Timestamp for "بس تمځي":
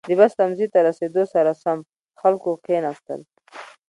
0.19-0.67